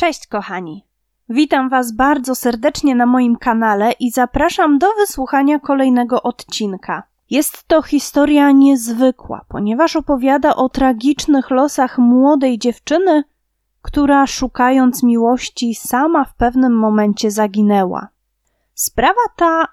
[0.00, 0.84] Cześć kochani.
[1.28, 7.02] Witam Was bardzo serdecznie na moim kanale i zapraszam do wysłuchania kolejnego odcinka.
[7.30, 13.24] Jest to historia niezwykła, ponieważ opowiada o tragicznych losach młodej dziewczyny,
[13.82, 18.08] która szukając miłości sama w pewnym momencie zaginęła.
[18.74, 19.64] Sprawa ta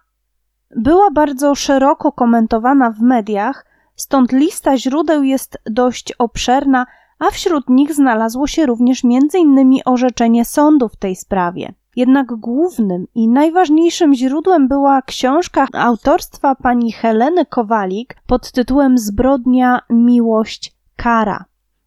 [0.75, 3.66] była bardzo szeroko komentowana w mediach,
[3.96, 6.86] stąd lista źródeł jest dość obszerna,
[7.20, 9.79] a wśród nich znalazło się również m.in.
[9.86, 11.73] orzeczenie sądu w tej sprawie.
[11.95, 20.75] Jednak głównym i najważniejszym źródłem była książka autorstwa pani Heleny Kowalik pod tytułem Zbrodnia, miłość,
[20.95, 21.45] kara.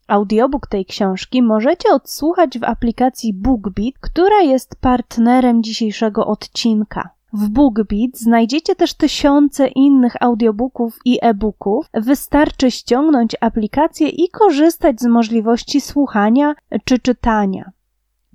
[0.08, 7.10] Audiobook tej książki możecie odsłuchać w aplikacji BookBeat, która jest partnerem dzisiejszego odcinka.
[7.32, 11.86] W BookBeat znajdziecie też tysiące innych audiobooków i e-booków.
[11.94, 16.54] Wystarczy ściągnąć aplikację i korzystać z możliwości słuchania
[16.84, 17.70] czy czytania.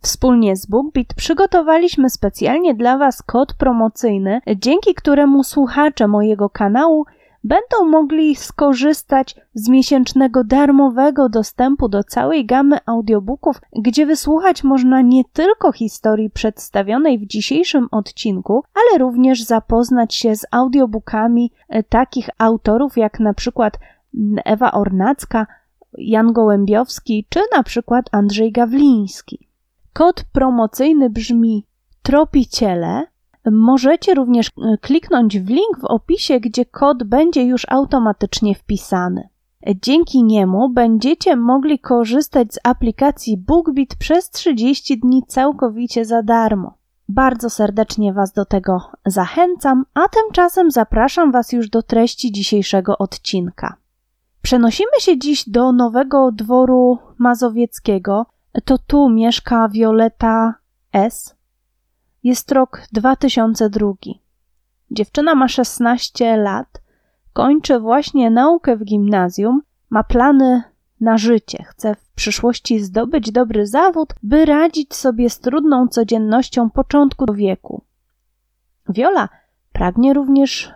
[0.01, 7.05] Wspólnie z BookBeat przygotowaliśmy specjalnie dla Was kod promocyjny, dzięki któremu słuchacze mojego kanału
[7.45, 15.23] będą mogli skorzystać z miesięcznego darmowego dostępu do całej gamy audiobooków, gdzie wysłuchać można nie
[15.33, 22.97] tylko historii przedstawionej w dzisiejszym odcinku, ale również zapoznać się z audiobookami e, takich autorów
[22.97, 23.79] jak na przykład
[24.45, 25.47] Ewa Ornacka,
[25.97, 29.47] Jan Gołębiowski czy na przykład Andrzej Gawliński.
[29.93, 31.65] Kod promocyjny brzmi
[32.01, 33.07] Tropiciele
[33.51, 39.29] Możecie również e, kliknąć w link w opisie, gdzie kod będzie już automatycznie wpisany.
[39.81, 46.77] Dzięki niemu będziecie mogli korzystać z aplikacji BookBeat przez 30 dni całkowicie za darmo.
[47.09, 53.75] Bardzo serdecznie Was do tego zachęcam, a tymczasem zapraszam Was już do treści dzisiejszego odcinka.
[54.41, 58.25] Przenosimy się dziś do nowego dworu mazowieckiego.
[58.65, 60.53] To tu mieszka Violeta
[60.93, 61.35] S.,
[62.25, 63.93] jest rok 2002.
[64.91, 66.81] Dziewczyna ma 16 lat,
[67.33, 70.63] kończy właśnie naukę w gimnazjum, ma plany
[71.01, 77.33] na życie, chce w przyszłości zdobyć dobry zawód, by radzić sobie z trudną codziennością początku
[77.33, 77.83] wieku.
[78.89, 79.29] Viola
[79.73, 80.71] pragnie również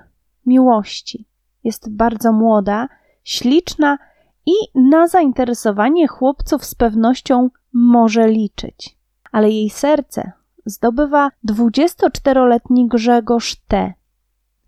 [0.46, 1.26] miłości.
[1.64, 2.90] Jest bardzo młoda,
[3.24, 3.98] śliczna
[4.46, 8.98] i na zainteresowanie chłopców z pewnością może liczyć.
[9.32, 13.94] Ale jej serce zdobywa 24-letni Grzegorz T.,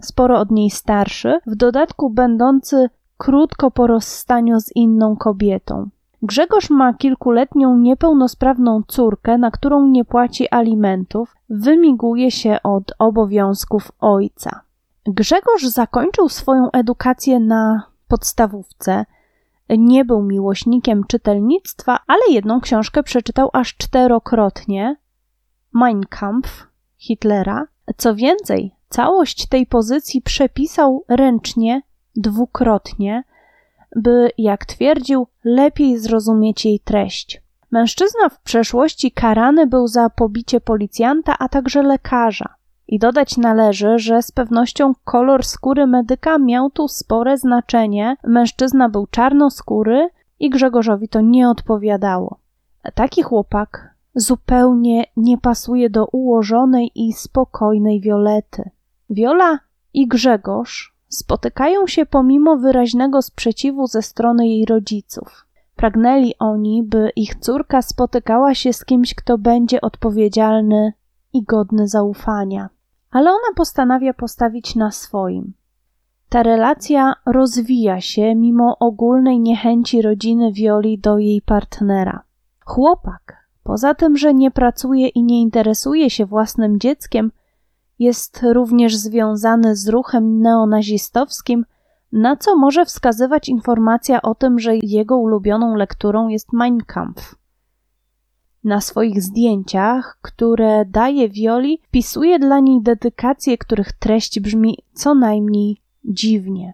[0.01, 5.89] sporo od niej starszy, w dodatku będący krótko po rozstaniu z inną kobietą.
[6.23, 14.61] Grzegorz ma kilkuletnią niepełnosprawną córkę, na którą nie płaci alimentów, wymiguje się od obowiązków ojca.
[15.05, 19.05] Grzegorz zakończył swoją edukację na podstawówce.
[19.69, 24.95] Nie był miłośnikiem czytelnictwa, ale jedną książkę przeczytał aż czterokrotnie,
[25.73, 26.67] Mein Kampf
[26.97, 27.67] Hitlera.
[27.97, 31.81] Co więcej, całość tej pozycji przepisał ręcznie
[32.15, 33.23] dwukrotnie,
[33.95, 37.41] by, jak twierdził, lepiej zrozumieć jej treść.
[37.71, 42.55] Mężczyzna w przeszłości karany był za pobicie policjanta, a także lekarza.
[42.87, 48.15] I dodać należy, że z pewnością kolor skóry medyka miał tu spore znaczenie.
[48.23, 52.39] Mężczyzna był czarnoskóry i Grzegorzowi to nie odpowiadało.
[52.95, 58.69] Taki chłopak zupełnie nie pasuje do ułożonej i spokojnej Wiolety.
[59.09, 59.59] Wiola
[59.93, 65.45] i Grzegorz spotykają się pomimo wyraźnego sprzeciwu ze strony jej rodziców.
[65.75, 70.93] Pragnęli oni, by ich córka spotykała się z kimś, kto będzie odpowiedzialny
[71.33, 72.69] i godny zaufania.
[73.11, 75.53] Ale ona postanawia postawić na swoim.
[76.29, 82.23] Ta relacja rozwija się mimo ogólnej niechęci rodziny Wioli do jej partnera.
[82.65, 83.40] Chłopak
[83.71, 87.31] Poza tym, że nie pracuje i nie interesuje się własnym dzieckiem,
[87.99, 91.65] jest również związany z ruchem neonazistowskim,
[92.11, 97.35] na co może wskazywać informacja o tym, że jego ulubioną lekturą jest Mein Kampf.
[98.63, 105.81] Na swoich zdjęciach, które daje Violi, wpisuje dla niej dedykacje, których treść brzmi co najmniej
[106.05, 106.73] dziwnie.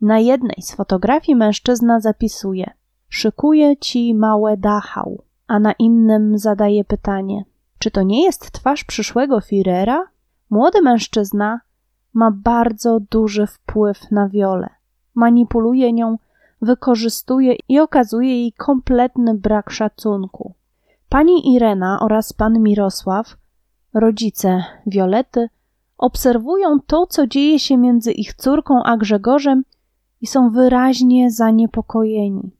[0.00, 2.70] Na jednej z fotografii mężczyzna zapisuje:
[3.08, 7.44] Szykuję ci małe Dachau a na innym zadaje pytanie:
[7.78, 9.98] Czy to nie jest twarz przyszłego Führera?
[10.50, 11.60] Młody mężczyzna
[12.14, 14.68] ma bardzo duży wpływ na wiolę.
[15.14, 16.18] Manipuluje nią,
[16.62, 20.54] wykorzystuje i okazuje jej kompletny brak szacunku.
[21.08, 23.36] Pani Irena oraz pan Mirosław,
[23.94, 25.48] rodzice Wiolety,
[25.98, 29.64] obserwują to, co dzieje się między ich córką a Grzegorzem
[30.20, 32.50] i są wyraźnie zaniepokojeni.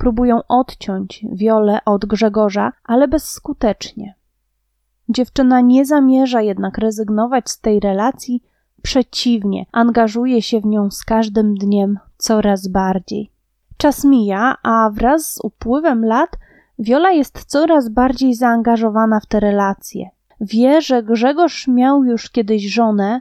[0.00, 4.14] Próbują odciąć Wiolę od Grzegorza, ale bezskutecznie.
[5.08, 8.42] Dziewczyna nie zamierza jednak rezygnować z tej relacji,
[8.82, 13.30] przeciwnie, angażuje się w nią z każdym dniem coraz bardziej.
[13.76, 16.30] Czas mija, a wraz z upływem lat
[16.78, 20.10] Wiola jest coraz bardziej zaangażowana w te relacje.
[20.40, 23.20] Wie, że Grzegorz miał już kiedyś żonę,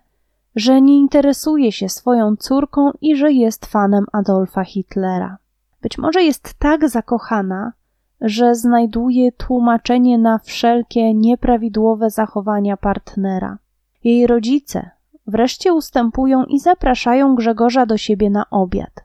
[0.55, 5.37] że nie interesuje się swoją córką i że jest fanem Adolfa Hitlera.
[5.81, 7.73] Być może jest tak zakochana,
[8.21, 13.57] że znajduje tłumaczenie na wszelkie nieprawidłowe zachowania partnera.
[14.03, 14.89] Jej rodzice
[15.27, 19.03] wreszcie ustępują i zapraszają Grzegorza do siebie na obiad.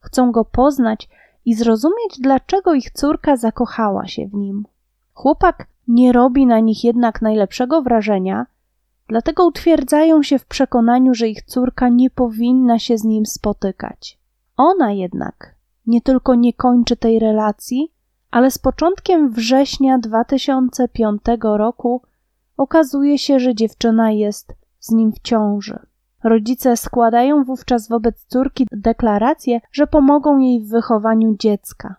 [0.00, 1.08] Chcą go poznać
[1.44, 4.66] i zrozumieć, dlaczego ich córka zakochała się w nim.
[5.14, 8.46] Chłopak nie robi na nich jednak najlepszego wrażenia,
[9.08, 14.18] dlatego utwierdzają się w przekonaniu, że ich córka nie powinna się z nim spotykać.
[14.56, 15.53] Ona jednak
[15.86, 17.92] nie tylko nie kończy tej relacji,
[18.30, 22.02] ale z początkiem września 2005 roku
[22.56, 25.78] okazuje się, że dziewczyna jest z nim w ciąży.
[26.24, 31.96] Rodzice składają wówczas wobec córki deklarację, że pomogą jej w wychowaniu dziecka.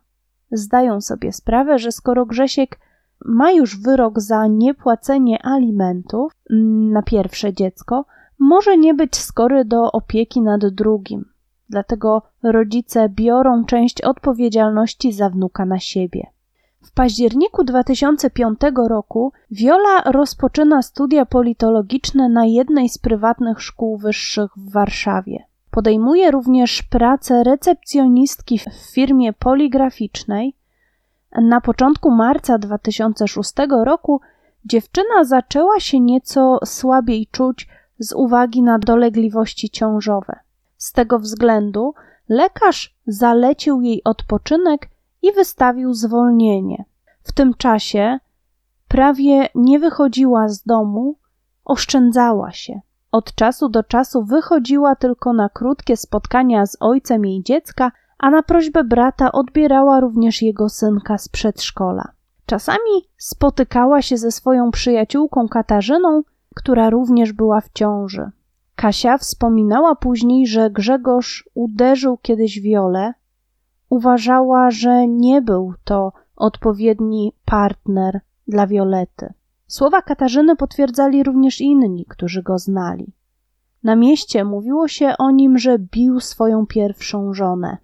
[0.52, 2.80] Zdają sobie sprawę, że skoro Grzesiek
[3.26, 8.06] ma już wyrok za niepłacenie alimentów mm, na pierwsze dziecko,
[8.40, 11.26] może nie być skory do opieki nad drugim.
[11.70, 16.28] Dlatego rodzice biorą część odpowiedzialności za wnuka na siebie.
[16.82, 24.72] W październiku 2005 roku Viola rozpoczyna studia politologiczne na jednej z prywatnych szkół wyższych w
[24.72, 25.44] Warszawie.
[25.72, 30.56] Podejmuje również pracę recepcjonistki w firmie poligraficznej.
[31.42, 33.54] Na początku marca 2006
[33.84, 34.22] roku
[34.66, 37.68] dziewczyna zaczęła się nieco słabiej czuć
[38.00, 40.45] z uwagi na dolegliwości ciążowe.
[40.86, 41.94] Z tego względu
[42.30, 44.90] lekarz zalecił jej odpoczynek
[45.22, 46.86] i wystawił zwolnienie.
[47.24, 48.20] W tym czasie
[48.88, 51.18] prawie nie wychodziła z domu,
[51.64, 52.82] oszczędzała się.
[53.12, 58.44] Od czasu do czasu wychodziła tylko na krótkie spotkania z ojcem jej dziecka, a na
[58.44, 62.12] prośbę brata odbierała również jego synka z przedszkola.
[62.46, 66.24] Czasami spotykała się ze swoją przyjaciółką Katarzyną,
[66.56, 68.32] która również była w ciąży.
[68.76, 73.14] Kasia wspominała później, że Grzegorz uderzył kiedyś Wiolę,
[73.90, 79.34] uważała, że nie był to odpowiedni partner dla Violety.
[79.68, 83.14] Słowa Katarzyny potwierdzali również inni, którzy go znali.
[83.84, 87.78] Na mieście mówiło się o nim, że bił swoją pierwszą żonę.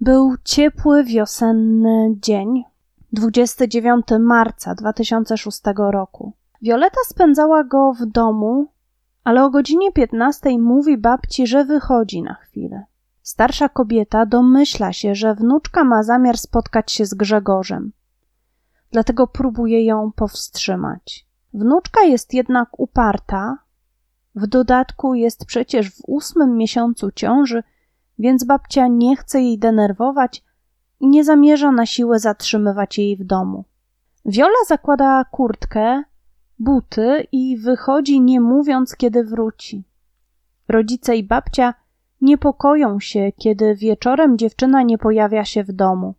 [0.00, 2.64] Był ciepły wiosenny dzień,
[3.12, 6.32] 29 marca 2006 roku.
[6.62, 8.66] Violeta spędzała go w domu,
[9.26, 12.84] ale o godzinie 15 mówi babci, że wychodzi na chwilę.
[13.22, 17.92] Starsza kobieta domyśla się, że wnuczka ma zamiar spotkać się z Grzegorzem.
[18.90, 21.26] Dlatego próbuje ją powstrzymać.
[21.54, 23.58] Wnuczka jest jednak uparta,
[24.34, 27.62] w dodatku jest przecież w ósmym miesiącu ciąży,
[28.18, 30.44] więc babcia nie chce jej denerwować
[31.00, 33.64] i nie zamierza na siłę zatrzymywać jej w domu.
[34.24, 36.02] Wiola zakłada kurtkę,
[36.58, 39.84] buty i wychodzi, nie mówiąc, kiedy wróci.
[40.68, 41.74] Rodzice i babcia
[42.20, 46.14] Niepokoją się, kiedy wieczorem dziewczyna nie pojawia się w domu.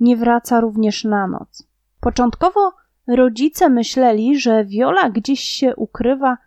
[0.00, 1.68] Nie wraca również na noc.
[2.00, 2.72] Początkowo
[3.06, 6.38] rodzice myśleli, że Viola gdzieś się ukrywa,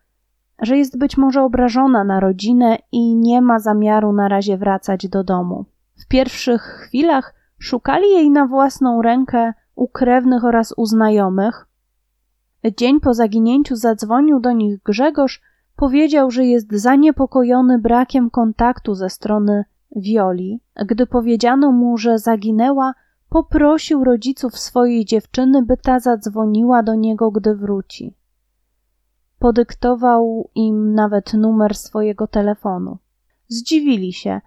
[0.62, 5.24] że jest być może obrażona na rodzinę i nie ma zamiaru na razie wracać do
[5.24, 5.66] domu.
[5.98, 11.68] W pierwszych chwilach szukali jej na własną rękę u krewnych oraz u znajomych.
[12.78, 15.42] Dzień po zaginięciu zadzwonił do nich Grzegorz
[15.80, 20.62] Powiedział, że jest zaniepokojony brakiem kontaktu ze strony Wioli.
[20.86, 22.94] Gdy powiedziano mu, że zaginęła,
[23.30, 28.16] poprosił rodziców swojej dziewczyny, by ta zadzwoniła do niego, gdy wróci.
[29.40, 32.98] Podyktował im nawet numer swojego telefonu.
[33.48, 34.42] Zdziwili się.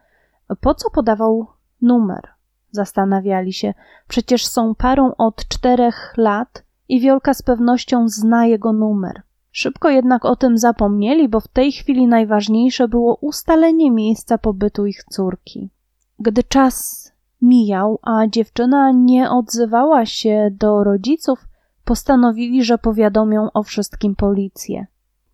[0.61, 1.47] Po co podawał
[1.83, 2.29] numer?
[2.71, 3.75] Zastanawiali się.
[4.09, 9.23] Przecież są parą od czterech lat i Wiolka z pewnością zna jego numer.
[9.51, 15.05] Szybko jednak o tym zapomnieli, bo w tej chwili najważniejsze było ustalenie miejsca pobytu ich
[15.05, 15.71] córki.
[16.19, 17.07] Gdy czas
[17.43, 21.49] mijał, a dziewczyna nie odzywała się do rodziców,
[21.85, 24.87] postanowili, że powiadomią o wszystkim policję.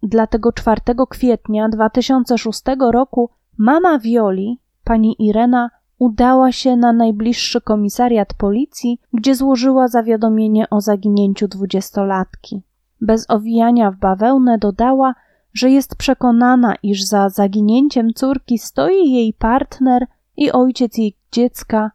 [0.02, 2.62] Dlatego 4 kwietnia 2006
[2.92, 10.80] roku mama Violi, pani Irena, udała się na najbliższy komisariat policji, gdzie złożyła zawiadomienie o
[10.80, 12.62] zaginięciu dwudziestolatki
[13.00, 15.14] bez owijania w bawełnę dodała,
[15.54, 21.90] że jest przekonana, iż za zaginięciem córki stoi jej partner i ojciec jej dziecka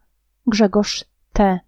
[0.46, 1.60] Grzegorz T.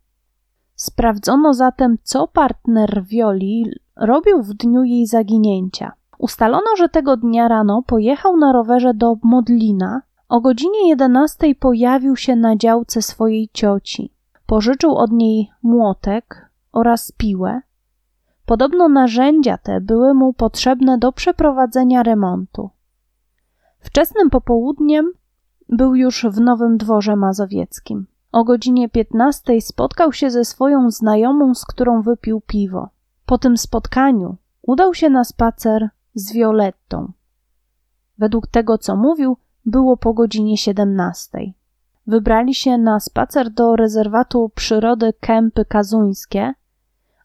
[0.75, 5.93] Sprawdzono zatem, co partner Wioli robił w dniu jej zaginięcia.
[6.19, 10.03] Ustalono, że tego dnia rano pojechał na rowerze do Modlina.
[10.29, 14.13] O godzinie 11 pojawił się na działce swojej cioci.
[14.47, 17.61] Pożyczył od niej młotek oraz piłę.
[18.47, 22.71] Podobno narzędzia te były mu potrzebne do przeprowadzenia remontu.
[23.81, 25.13] Wczesnym popołudniem
[25.69, 28.07] był już w Nowym Dworze Mazowieckim.
[28.33, 32.89] O godzinie 15 spotkał się ze swoją znajomą, z którą wypił piwo.
[33.27, 37.13] Po tym spotkaniu udał się na spacer z Violettą.
[38.19, 39.37] Według tego, co mówił,
[39.67, 41.39] było po godzinie 17.
[42.07, 46.55] Wybrali się na spacer do rezerwatu przyrody Kępy Kazuńskie,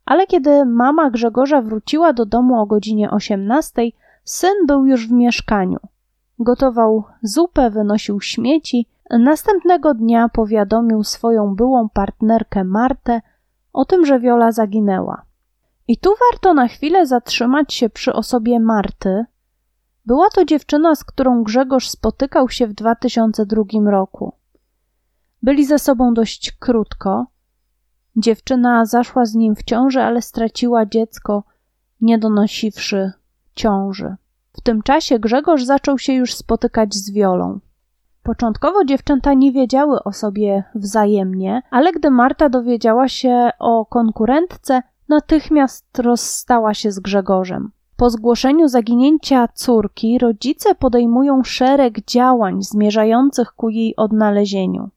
[0.05, 3.81] ale kiedy mama Grzegorza wróciła do domu o godzinie 18,
[4.23, 5.79] syn był już w mieszkaniu.
[6.39, 8.87] Gotował zupę, wynosił śmieci.
[9.09, 13.21] Następnego dnia powiadomił swoją byłą partnerkę Martę
[13.73, 15.21] o tym, że Wiola zaginęła.
[15.87, 19.25] I tu warto na chwilę zatrzymać się przy osobie Marty.
[20.05, 24.33] Była to dziewczyna, z którą Grzegorz spotykał się w 2002 roku.
[25.43, 27.25] Byli ze sobą dość krótko.
[28.15, 31.43] Dziewczyna zaszła z nim w ciąży, ale straciła dziecko,
[32.01, 33.11] nie donosiwszy
[33.55, 34.15] ciąży.
[34.53, 37.59] W tym czasie Grzegorz zaczął się już spotykać z Wiolą.
[38.23, 45.99] Początkowo dziewczęta nie wiedziały o sobie wzajemnie, ale gdy Marta dowiedziała się o konkurentce, natychmiast
[45.99, 47.71] rozstała się z Grzegorzem.
[48.01, 54.89] Po zgłoszeniu zaginięcia córki rodzice podejmują szereg działań zmierzających ku jej odnalezieniu.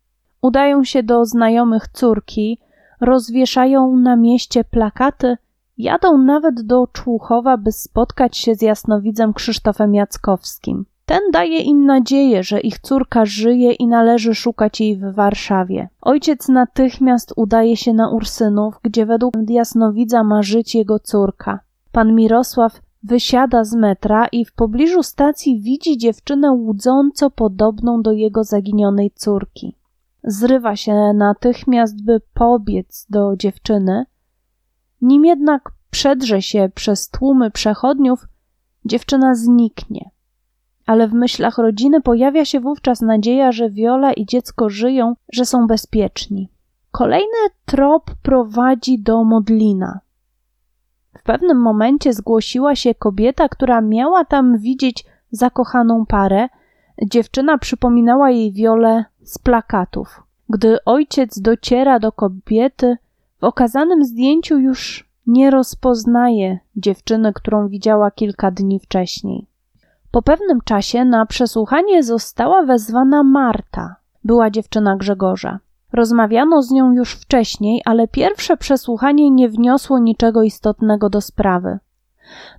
[0.42, 2.58] Udają się do znajomych córki,
[3.00, 5.36] rozwieszają na mieście plakaty,
[5.78, 10.86] jadą nawet do Człuchowa, by spotkać się z jasnowidzem Krzysztofem Jackowskim.
[11.06, 15.88] Ten daje im nadzieję, że ich córka żyje i należy szukać jej w Warszawie.
[16.00, 21.60] Ojciec natychmiast udaje się na Ursynów, gdzie według jasnowidza ma żyć jego córka.
[21.92, 28.44] Pan Mirosław wysiada z metra i w pobliżu stacji widzi dziewczynę łudząco podobną do jego
[28.44, 29.76] zaginionej córki.
[30.24, 34.06] Zrywa się natychmiast, by pobiec do dziewczyny.
[35.00, 38.28] Nim jednak przedrze się przez tłumy przechodniów,
[38.84, 40.14] dziewczyna zniknie
[40.86, 45.66] ale w myślach rodziny pojawia się wówczas nadzieja, że Viola i dziecko żyją, że są
[45.66, 46.48] bezpieczni.
[46.90, 50.00] Kolejny trop prowadzi do Modlina.
[51.24, 56.48] Pewnym momencie zgłosiła się kobieta, która miała tam widzieć zakochaną parę.
[57.06, 60.22] Dziewczyna przypominała jej Wiolę z plakatów.
[60.48, 62.96] Gdy ojciec dociera do kobiety,
[63.40, 69.46] w okazanym zdjęciu już nie rozpoznaje dziewczyny, którą widziała kilka dni wcześniej.
[70.10, 73.96] Po pewnym czasie na przesłuchanie została wezwana Marta.
[74.24, 75.58] Była dziewczyna Grzegorza.
[75.94, 81.78] Rozmawiano z nią już wcześniej, ale pierwsze przesłuchanie nie wniosło niczego istotnego do sprawy.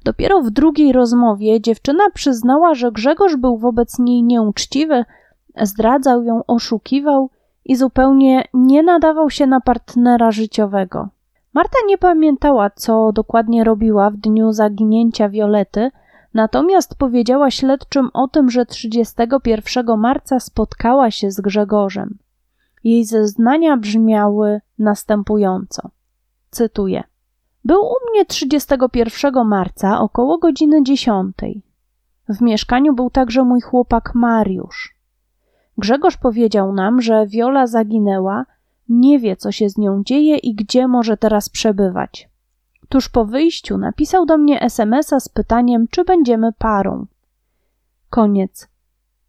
[0.04, 5.06] Dopiero w drugiej rozmowie dziewczyna przyznała, że Grzegorz był wobec niej nieuczciwy,
[5.62, 7.30] zdradzał ją, oszukiwał
[7.66, 11.10] i zupełnie nie nadawał się na partnera życiowego.
[11.54, 15.92] Marta nie pamiętała, co dokładnie robiła w dniu zaginięcia Violety,
[16.34, 22.18] Natomiast powiedziała śledczym o tym, że 31 marca spotkała się z Grzegorzem.
[22.86, 25.90] Jej zeznania brzmiały następująco.
[26.50, 27.04] Cytuję.
[27.64, 31.36] Był u mnie 31 marca około godziny 10.
[32.30, 34.96] W mieszkaniu był także mój chłopak Mariusz.
[35.78, 38.46] Grzegorz powiedział nam, że Wiola zaginęła,
[38.90, 42.30] nie wie co się z nią dzieje i gdzie może teraz przebywać.
[42.90, 47.06] Tuż po wyjściu napisał do mnie SMS-a z pytaniem, czy będziemy parą.
[48.10, 48.68] Koniec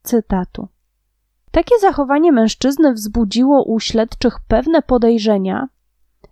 [0.03, 0.69] cytatu.
[1.57, 5.69] Takie zachowanie mężczyzny wzbudziło u śledczych pewne podejrzenia.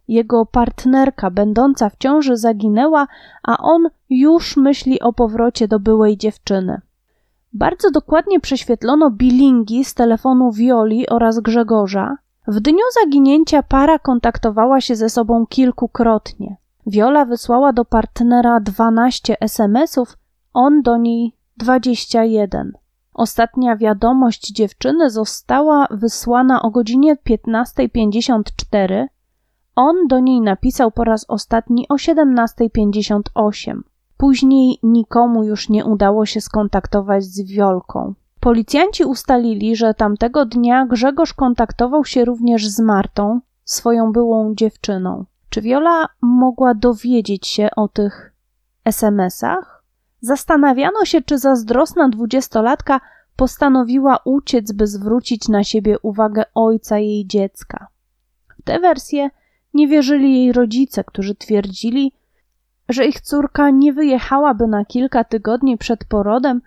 [0.08, 3.06] Jego partnerka, będąca w ciąży, zaginęła,
[3.42, 6.80] a on już myśli o powrocie do byłej dziewczyny.
[7.52, 12.16] Bardzo dokładnie prześwietlono bilingi z telefonu Wioli oraz Grzegorza.
[12.46, 16.56] W dniu zaginięcia para kontaktowała się ze sobą kilkukrotnie.
[16.86, 20.18] Viola wysłała do partnera 12 SMS-ów,
[20.54, 22.83] on do niej 21.
[23.14, 29.06] Ostatnia wiadomość dziewczyny została wysłana o godzinie 15.54.
[29.76, 33.80] On do niej napisał po raz ostatni o 17.58.
[34.16, 38.14] Później nikomu już nie udało się skontaktować z Wiolką.
[38.40, 45.24] Policjanci ustalili, że tamtego dnia Grzegorz kontaktował się również z Martą, swoją byłą dziewczyną.
[45.48, 48.34] Czy Viola mogła dowiedzieć się o tych
[48.84, 49.73] SMS-ach?
[50.24, 53.00] Zastanawiano się, czy zazdrosna dwudziestolatka
[53.36, 57.86] postanowiła uciec, by zwrócić na siebie uwagę ojca jej dziecka.
[58.64, 59.30] te wersje
[59.74, 62.12] nie wierzyli jej rodzice, którzy twierdzili,
[62.88, 66.62] że ich córka nie wyjechałaby na kilka tygodni przed porodem,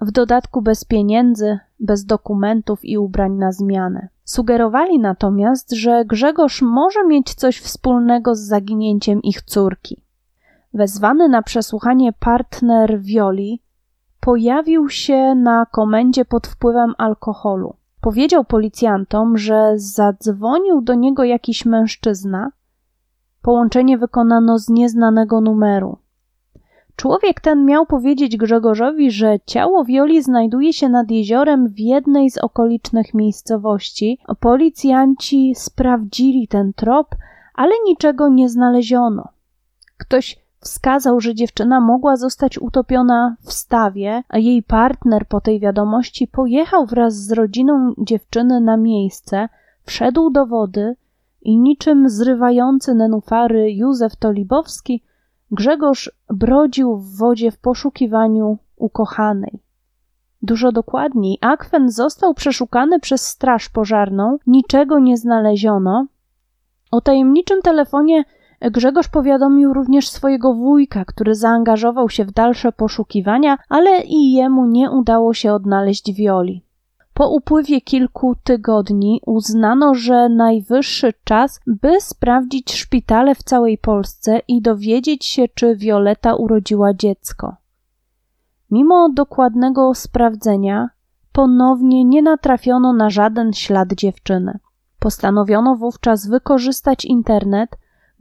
[0.00, 4.08] w dodatku bez pieniędzy, bez dokumentów i ubrań na zmianę.
[4.24, 10.03] Sugerowali natomiast, że Grzegorz może mieć coś wspólnego z zaginięciem ich córki.
[10.74, 13.62] Wezwany na przesłuchanie partner Violi
[14.20, 17.76] pojawił się na komendzie pod wpływem alkoholu.
[18.00, 22.52] Powiedział policjantom, że zadzwonił do niego jakiś mężczyzna.
[23.42, 25.98] Połączenie wykonano z nieznanego numeru.
[26.96, 32.38] Człowiek ten miał powiedzieć Grzegorzowi, że ciało Wioli znajduje się nad jeziorem w jednej z
[32.38, 34.18] okolicznych miejscowości.
[34.40, 37.14] Policjanci sprawdzili ten trop,
[37.54, 39.28] ale niczego nie znaleziono.
[39.98, 46.26] Ktoś wskazał, że dziewczyna mogła zostać utopiona w stawie, a jej partner po tej wiadomości
[46.26, 49.48] pojechał wraz z rodziną dziewczyny na miejsce,
[49.84, 50.96] wszedł do wody
[51.42, 55.02] i niczym zrywający nenufary Józef Tolibowski
[55.50, 59.58] Grzegorz brodził w wodzie w poszukiwaniu ukochanej.
[60.42, 66.06] Dużo dokładniej, akwen został przeszukany przez straż pożarną, niczego nie znaleziono.
[66.90, 68.24] O tajemniczym telefonie
[68.70, 74.90] Grzegorz powiadomił również swojego wujka, który zaangażował się w dalsze poszukiwania, ale i jemu nie
[74.90, 76.64] udało się odnaleźć wioli.
[77.14, 84.62] Po upływie kilku tygodni uznano, że najwyższy czas, by sprawdzić szpitale w całej Polsce i
[84.62, 87.56] dowiedzieć się, czy Violeta urodziła dziecko.
[88.70, 90.88] Mimo dokładnego sprawdzenia,
[91.32, 94.58] ponownie nie natrafiono na żaden ślad dziewczyny.
[94.98, 97.70] Postanowiono wówczas wykorzystać internet,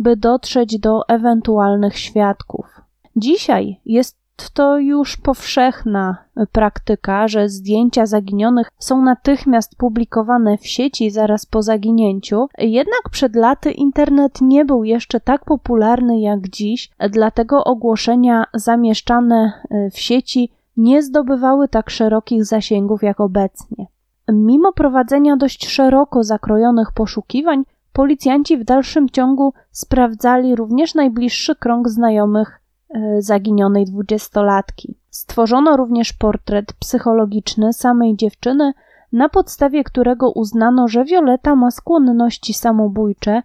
[0.03, 2.81] by dotrzeć do ewentualnych świadków.
[3.15, 6.17] Dzisiaj jest to już powszechna
[6.51, 12.48] praktyka, że zdjęcia zaginionych są natychmiast publikowane w sieci zaraz po zaginięciu.
[12.57, 19.89] Jednak przed laty internet nie był jeszcze tak popularny jak dziś, dlatego ogłoszenia zamieszczane e,
[19.89, 23.85] w sieci nie zdobywały tak szerokich zasięgów jak obecnie.
[24.31, 27.63] Mimo prowadzenia dość szeroko zakrojonych poszukiwań,
[27.94, 34.96] policjanci w dalszym ciągu sprawdzali również najbliższy krąg znajomych E, zaginionej dwudziestolatki.
[35.10, 38.74] Stworzono również portret psychologiczny samej dziewczyny,
[39.12, 43.42] na podstawie którego uznano, że Violeta ma skłonności samobójcze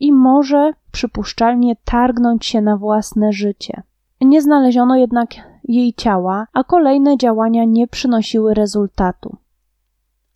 [0.00, 3.82] i może przypuszczalnie targnąć się na własne życie.
[4.20, 5.28] Nie znaleziono jednak
[5.64, 9.36] jej ciała, a kolejne działania nie przynosiły rezultatu.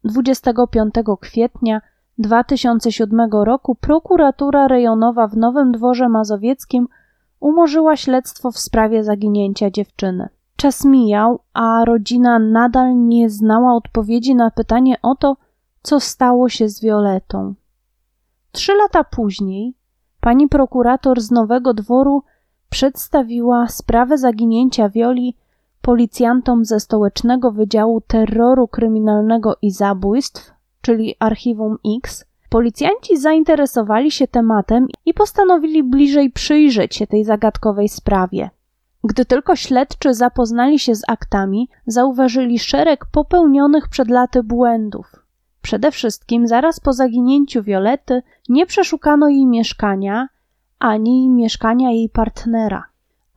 [0.05, 1.81] 25 kwietnia
[2.20, 6.88] 2007 roku prokuratura rejonowa w Nowym Dworze Mazowieckim
[7.40, 10.28] umorzyła śledztwo w sprawie zaginięcia dziewczyny.
[10.56, 15.37] Czas mijał, a rodzina nadal nie znała odpowiedzi na pytanie o to,
[15.83, 17.54] co stało się z Violetą.
[18.52, 19.74] Trzy lata później
[20.20, 22.22] pani prokurator z Nowego Dworu
[22.70, 25.37] przedstawiła sprawę zaginięcia Wioli
[25.83, 34.86] policjantom ze Stołecznego Wydziału Terroru Kryminalnego i Zabójstw, czyli Archiwum X, Policjanci zainteresowali się tematem
[35.06, 38.50] i postanowili bliżej przyjrzeć się tej zagadkowej sprawie.
[39.04, 45.06] Gdy tylko śledczy zapoznali się z aktami, zauważyli szereg popełnionych przed laty błędów.
[45.62, 50.28] Przede wszystkim zaraz po zaginięciu Violety nie przeszukano jej mieszkania
[50.78, 52.84] ani mieszkania jej partnera.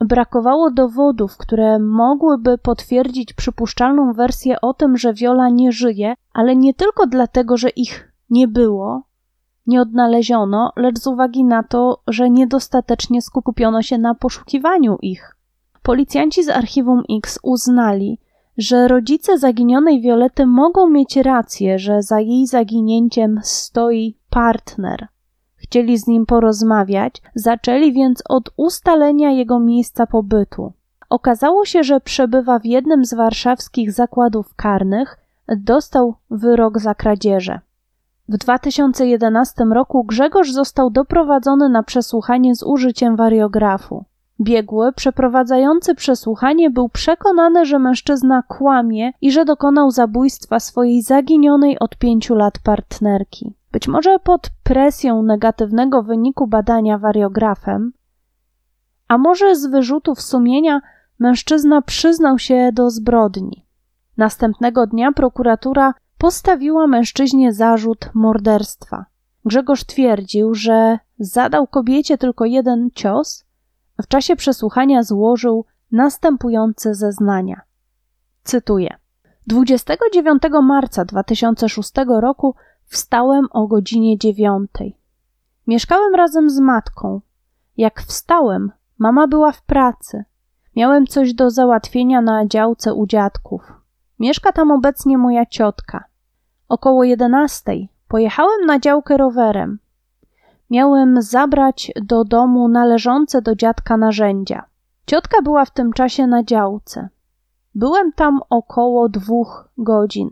[0.03, 6.73] Brakowało dowodów, które mogłyby potwierdzić przypuszczalną wersję o tym, że Viola nie żyje, ale nie
[6.73, 9.03] tylko dlatego, że ich nie było,
[9.67, 15.35] nie odnaleziono, lecz z uwagi na to, że niedostatecznie skupiono się na poszukiwaniu ich.
[15.83, 18.19] Policjanci z archiwum X uznali,
[18.57, 25.07] że rodzice zaginionej Violety mogą mieć rację, że za jej zaginięciem stoi partner.
[25.73, 30.73] Chcieli z nim porozmawiać, zaczęli więc od ustalenia jego miejsca pobytu.
[31.09, 35.17] Okazało się, że przebywa w jednym z warszawskich zakładów karnych,
[35.57, 37.59] dostał wyrok za kradzieże.
[38.29, 44.05] W 2011 roku Grzegorz został doprowadzony na przesłuchanie z użyciem wariografu.
[44.41, 51.97] Biegły, przeprowadzający przesłuchanie, był przekonany, że mężczyzna kłamie i że dokonał zabójstwa swojej zaginionej od
[51.97, 53.53] pięciu lat partnerki.
[53.73, 57.93] Być może pod presją negatywnego wyniku badania wariografem,
[59.07, 60.81] a może z wyrzutów sumienia
[61.19, 63.65] mężczyzna przyznał się do zbrodni.
[64.17, 69.05] Następnego dnia prokuratura postawiła mężczyźnie zarzut morderstwa.
[69.45, 73.45] Grzegorz twierdził, że zadał kobiecie tylko jeden cios.
[74.01, 77.61] W czasie przesłuchania złożył następujące zeznania.
[78.43, 78.97] Cytuję:
[79.47, 84.69] 29 marca 2006 roku wstałem o godzinie 9.
[85.67, 87.21] Mieszkałem razem z matką.
[87.77, 90.23] Jak wstałem, mama była w pracy.
[90.75, 93.73] Miałem coś do załatwienia na działce u dziadków.
[94.19, 96.03] Mieszka tam obecnie moja ciotka.
[96.69, 99.79] Około jedenastej pojechałem na działkę rowerem.
[100.69, 104.65] Miałem zabrać do domu należące do dziadka narzędzia.
[105.05, 107.09] Ciotka była w tym czasie na działce.
[107.75, 110.29] Byłem tam około dwóch godzin.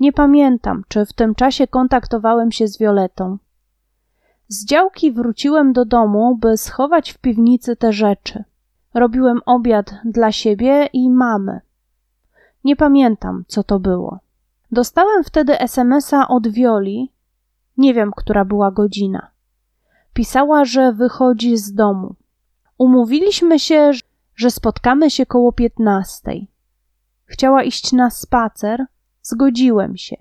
[0.00, 3.38] Nie pamiętam, czy w tym czasie kontaktowałem się z Violetą.
[4.48, 8.44] Z działki wróciłem do domu, by schować w piwnicy te rzeczy.
[8.94, 11.60] Robiłem obiad dla siebie i mamy.
[12.64, 14.18] Nie pamiętam, co to było.
[14.72, 17.12] Dostałem wtedy SMS-a od Wioli.
[17.76, 19.30] Nie wiem, która była godzina.
[20.12, 22.14] Pisała, że wychodzi z domu.
[22.78, 23.90] Umówiliśmy się,
[24.36, 26.50] że spotkamy się koło piętnastej.
[27.24, 28.86] Chciała iść na spacer,
[29.22, 30.16] zgodziłem się.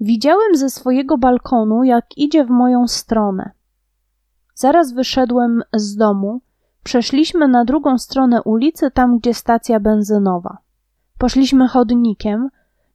[0.00, 3.50] Widziałem ze swojego balkonu, jak idzie w moją stronę.
[4.54, 6.40] Zaraz wyszedłem z domu,
[6.82, 10.58] przeszliśmy na drugą stronę ulicy, tam gdzie stacja benzynowa.
[11.18, 12.48] Poszliśmy chodnikiem,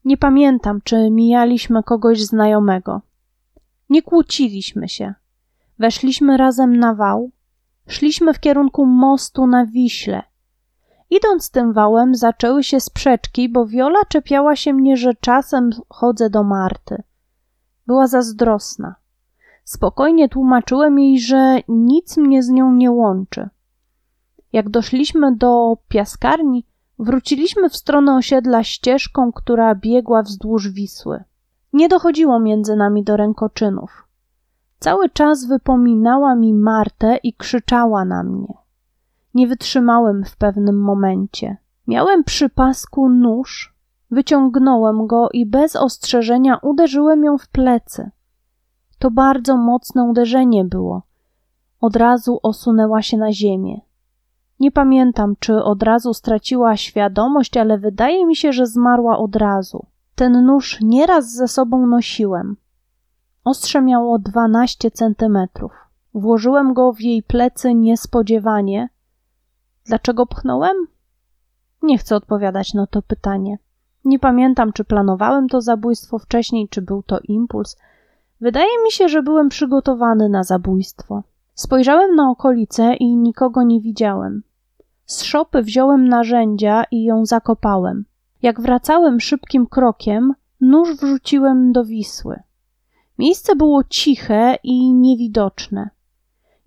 [0.05, 3.01] nie pamiętam, czy mijaliśmy kogoś znajomego.
[3.89, 5.13] Nie kłóciliśmy się.
[5.79, 7.31] Weszliśmy razem na wał,
[7.87, 10.23] szliśmy w kierunku mostu na Wiśle.
[11.09, 16.43] Idąc tym wałem, zaczęły się sprzeczki, bo Wiola czepiała się mnie, że czasem chodzę do
[16.43, 17.03] Marty.
[17.87, 18.95] Była zazdrosna.
[19.63, 23.49] Spokojnie tłumaczyłem jej, że nic mnie z nią nie łączy.
[24.53, 26.65] Jak doszliśmy do piaskarni,
[26.99, 31.23] wróciliśmy w stronę osiedla ścieżką, która biegła wzdłuż Wisły.
[31.73, 34.07] Nie dochodziło między nami do rękoczynów.
[34.79, 38.53] Cały czas wypominała mi Martę i krzyczała na mnie.
[39.37, 41.57] Nie wytrzymałem w pewnym momencie.
[41.87, 43.75] Miałem przy pasku nóż,
[44.11, 48.11] wyciągnąłem go i bez ostrzeżenia uderzyłem ją w plecy.
[48.99, 51.01] To bardzo mocne uderzenie było.
[51.81, 53.81] Od razu osunęła się na ziemię.
[54.59, 59.85] Nie pamiętam, czy od razu straciła świadomość, ale wydaje mi się, że zmarła od razu.
[60.15, 62.55] Ten nóż nieraz ze sobą nosiłem.
[63.43, 65.71] Ostrze miało 12 centymetrów.
[66.13, 68.89] Włożyłem go w jej plecy niespodziewanie.
[69.87, 70.77] Dlaczego pchnąłem?
[71.81, 73.57] Nie chcę odpowiadać na to pytanie.
[74.05, 77.77] Nie pamiętam, czy planowałem to zabójstwo wcześniej, czy był to impuls.
[78.41, 81.23] Wydaje mi się, że byłem przygotowany na zabójstwo.
[81.53, 84.43] Spojrzałem na okolice i nikogo nie widziałem.
[85.05, 88.05] Z szopy wziąłem narzędzia i ją zakopałem.
[88.41, 92.39] Jak wracałem szybkim krokiem, nóż wrzuciłem do Wisły.
[93.19, 95.89] Miejsce było ciche i niewidoczne.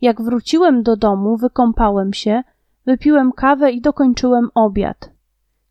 [0.00, 2.42] Jak wróciłem do domu, wykąpałem się,
[2.90, 5.10] wypiłem kawę i dokończyłem obiad.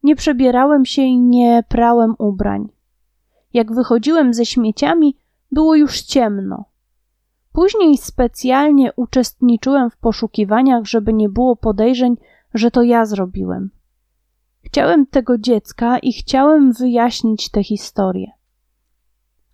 [0.04, 2.70] Nie przebierałem się i nie prałem ubrań.
[3.54, 5.18] Jak wychodziłem ze śmieciami,
[5.52, 6.66] było już ciemno.
[7.54, 12.18] Później specjalnie uczestniczyłem w poszukiwaniach, żeby nie było podejrzeń,
[12.54, 13.70] że to ja zrobiłem.
[14.62, 18.32] Chciałem tego dziecka i chciałem wyjaśnić tę historię.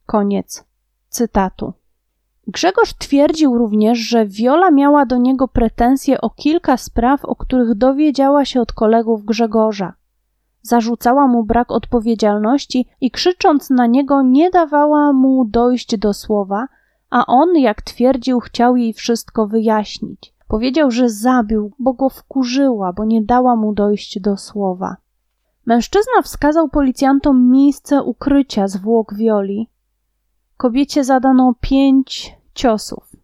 [0.05, 0.65] Koniec
[1.09, 1.73] cytatu.
[2.47, 8.45] Grzegorz twierdził również, że Wiola miała do niego pretensje o kilka spraw, o których dowiedziała
[8.45, 9.93] się od kolegów Grzegorza.
[10.61, 16.67] Zarzucała mu brak odpowiedzialności i krzycząc na niego nie dawała mu dojść do słowa,
[17.09, 20.33] a on, jak twierdził, chciał jej wszystko wyjaśnić.
[20.47, 24.95] Powiedział, że zabił, bo go wkurzyła, bo nie dała mu dojść do słowa.
[25.65, 29.69] Mężczyzna wskazał policjantom miejsce ukrycia zwłok Wioli.
[30.57, 33.15] Kobiecie zadano pięć ciosów.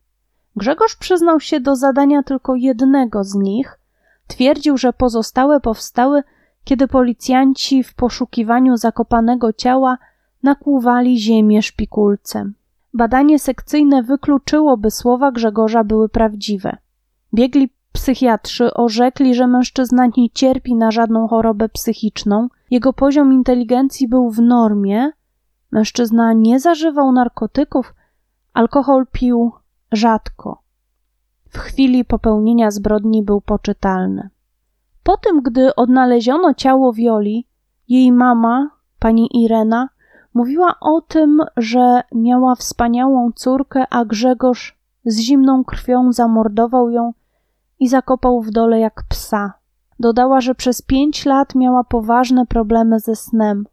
[0.56, 3.80] Grzegorz przyznał się do zadania tylko jednego z nich.
[4.28, 6.24] Twierdził, że pozostałe powstały,
[6.63, 9.98] kiedy policjanci w poszukiwaniu zakopanego ciała
[10.44, 12.54] nakłuwali ziemię szpikulcem.
[12.94, 16.78] Badanie sekcyjne wykluczyłoby słowa Grzegorza były prawdziwe.
[17.34, 24.30] Biegli psychiatrzy orzekli, że mężczyzna nie cierpi na żadną chorobę psychiczną, jego poziom inteligencji był
[24.30, 25.12] w normie,
[25.72, 27.94] mężczyzna nie zażywał narkotyków,
[28.54, 29.52] alkohol pił
[29.92, 30.62] rzadko.
[31.50, 34.30] W chwili popełnienia zbrodni był poczytalny.
[35.04, 37.48] Po tym, gdy odnaleziono ciało Wioli,
[37.90, 39.90] jej mama, pani Irena,
[40.34, 47.14] mówiła o tym, że miała wspaniałą córkę, a Grzegorz z zimną krwią zamordował ją
[47.80, 49.54] i zakopał w dole jak psa.
[50.00, 53.66] Dodała, że przez pięć lat miała poważne problemy ze snem.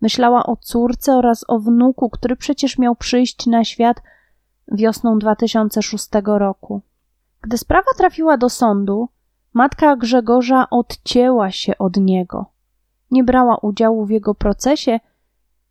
[0.00, 4.02] Myślała o córce oraz o wnuku, który przecież miał przyjść na świat
[4.72, 6.82] wiosną 2006 roku.
[7.42, 9.08] Gdy sprawa trafiła do sądu,
[9.52, 12.46] matka Grzegorza odcięła się od niego.
[13.10, 15.00] Nie brała udziału w jego procesie,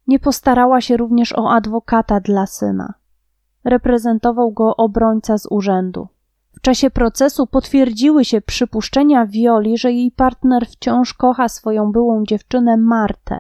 [0.08, 2.94] nie postarała się również o adwokata dla syna.
[3.64, 6.08] reprezentował go obrońca z urzędu.
[6.58, 12.78] W czasie procesu potwierdziły się przypuszczenia Violi, że jej partner wciąż kocha swoją byłą dziewczynę
[12.78, 13.40] Martę.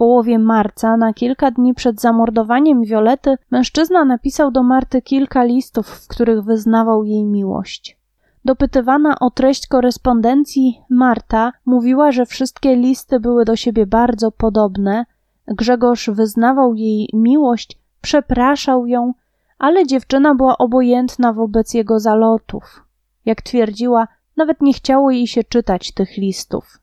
[0.00, 6.08] Połowie marca, na kilka dni przed zamordowaniem Violety, mężczyzna napisał do Marty kilka listów, w
[6.08, 7.98] których wyznawał jej miłość.
[8.44, 15.06] Dopytywana o treść korespondencji, Marta mówiła, że wszystkie listy były do siebie bardzo podobne.
[15.46, 19.14] Grzegorz wyznawał jej miłość, przepraszał ją,
[19.58, 22.84] ale dziewczyna była obojętna wobec jego zalotów.
[23.24, 26.80] Jak twierdziła, nawet nie chciało jej się czytać tych listów.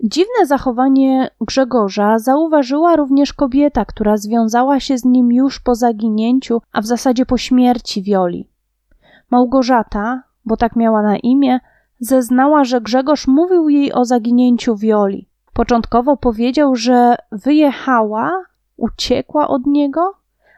[0.00, 6.80] Dziwne zachowanie Grzegorza zauważyła również kobieta, która związała się z nim już po zaginięciu, a
[6.80, 8.48] w zasadzie po śmierci Wioli.
[9.30, 11.60] Małgorzata, bo tak miała na imię,
[12.00, 15.28] zeznała, że Grzegorz mówił jej o zaginięciu Wioli.
[15.52, 18.32] Początkowo powiedział, że wyjechała,
[18.76, 20.12] uciekła od niego,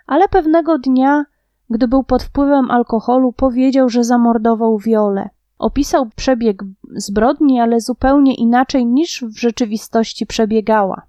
[0.06, 1.24] ale pewnego dnia,
[1.70, 5.28] gdy był pod wpływem alkoholu, powiedział, że zamordował Wiolę.
[5.60, 6.62] Opisał przebieg
[6.94, 11.02] zbrodni, ale zupełnie inaczej niż w rzeczywistości przebiegała.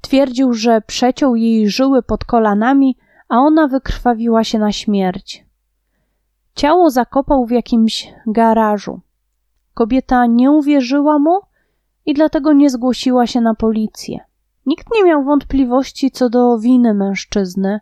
[0.00, 2.96] Twierdził, że przeciął jej żyły pod kolanami,
[3.28, 5.46] a ona wykrwawiła się na śmierć.
[6.54, 9.00] Ciało zakopał w jakimś garażu.
[9.74, 11.40] Kobieta nie uwierzyła mu
[12.06, 14.18] i dlatego nie zgłosiła się na policję.
[14.66, 17.80] Nikt nie miał wątpliwości co do winy mężczyzny.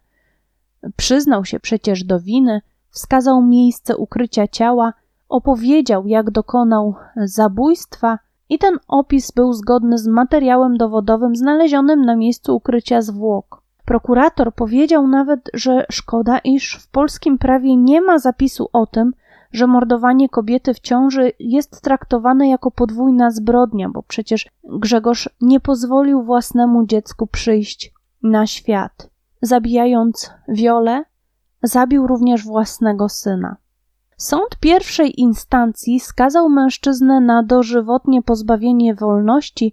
[0.96, 4.92] Przyznał się przecież do winy, wskazał miejsce ukrycia ciała,
[5.32, 8.18] opowiedział, jak dokonał zabójstwa,
[8.48, 13.62] i ten opis był zgodny z materiałem dowodowym znalezionym na miejscu ukrycia zwłok.
[13.84, 19.12] Prokurator powiedział nawet, że szkoda, iż w polskim prawie nie ma zapisu o tym,
[19.52, 26.22] że mordowanie kobiety w ciąży jest traktowane jako podwójna zbrodnia, bo przecież Grzegorz nie pozwolił
[26.22, 29.10] własnemu dziecku przyjść na świat.
[29.42, 31.04] Zabijając Wiolę,
[31.62, 33.56] zabił również własnego syna.
[34.22, 39.72] Sąd pierwszej instancji skazał mężczyznę na dożywotnie pozbawienie wolności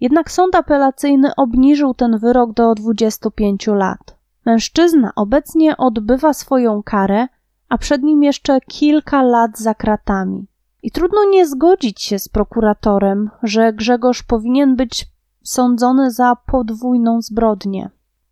[0.00, 4.16] jednak sąd apelacyjny obniżył ten wyrok do 25 lat.
[4.46, 7.26] Mężczyzna obecnie odbywa swoją karę,
[7.68, 10.46] a przed nim jeszcze kilka lat za kratami.
[10.82, 15.06] I trudno nie zgodzić się z prokuratorem, że Grzegorz powinien być
[15.42, 17.90] sądzony za podwójną zbrodnię.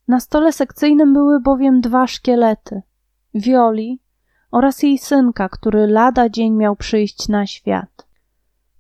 [0.09, 2.83] Na stole sekcyjnym były bowiem dwa szkielety
[3.35, 4.06] Wioli
[4.57, 8.07] oraz jej synka, który lada dzień miał przyjść na świat.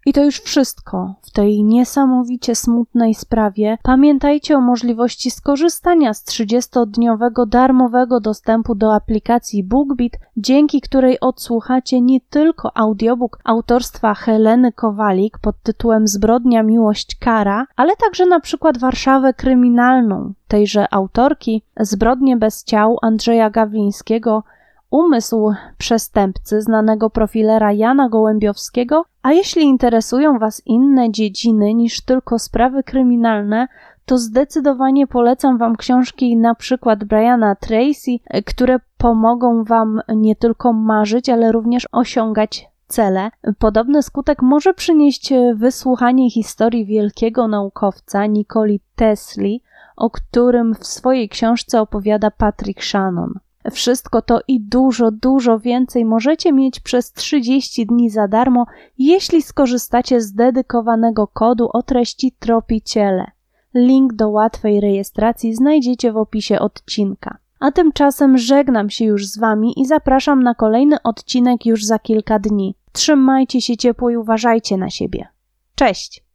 [0.07, 3.79] I to już wszystko w tej niesamowicie smutnej sprawie.
[3.83, 12.21] Pamiętajcie o możliwości skorzystania z 30-dniowego darmowego dostępu do aplikacji BookBeat, dzięki której odsłuchacie nie
[12.21, 19.35] tylko audiobook autorstwa Heleny Kowalik pod tytułem Zbrodnia, miłość, kara, ale także na przykład Warszawę
[19.35, 24.43] kryminalną tejże autorki, Zbrodnie bez ciał Andrzeja Gawlińskiego,
[24.90, 32.83] umysł przestępcy znanego profilera Jana Gołębiowskiego, a jeśli interesują Was inne dziedziny niż tylko sprawy
[32.83, 33.68] kryminalne,
[34.07, 38.11] to zdecydowanie polecam Wam książki na przykład Briana Tracy,
[38.46, 43.31] które pomogą Wam nie tylko marzyć, ale również osiągać cele.
[43.59, 49.62] Podobny skutek może przynieść wysłuchanie historii wielkiego naukowca Nikoli Tesli,
[49.96, 53.35] o którym w swojej książce opowiada Patrick Shannon.
[53.71, 58.67] Wszystko to i dużo, dużo więcej możecie mieć przez 30 dni za darmo,
[58.99, 63.31] jeśli skorzystacie z dedykowanego kodu o treści Tropiciele.
[63.75, 67.39] Link do łatwej rejestracji znajdziecie w opisie odcinka.
[67.61, 72.39] A tymczasem żegnam się już z Wami i zapraszam na kolejny odcinek już za kilka
[72.39, 72.75] dni.
[72.93, 75.29] Trzymajcie się ciepło i uważajcie na siebie.
[75.75, 76.26] Cześć!